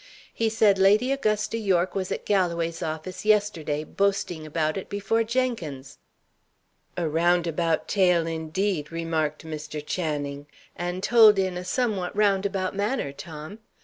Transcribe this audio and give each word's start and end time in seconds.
He 0.33 0.49
said 0.49 0.79
Lady 0.79 1.11
Augusta 1.11 1.59
Yorke 1.59 1.93
was 1.93 2.11
at 2.11 2.25
Galloway's 2.25 2.81
office 2.81 3.23
yesterday, 3.23 3.83
boasting 3.83 4.47
about 4.47 4.75
it 4.75 4.89
before 4.89 5.23
Jenkins." 5.23 5.99
"A 6.97 7.07
roundabout 7.07 7.87
tale, 7.87 8.25
indeed!" 8.25 8.91
remarked 8.91 9.45
Mr. 9.45 9.79
Channing; 9.85 10.47
"and 10.75 11.03
told 11.03 11.37
in 11.37 11.55
a 11.55 11.63
somewhat 11.63 12.15
roundabout 12.17 12.75
manner, 12.75 13.11
Tom. 13.11 13.59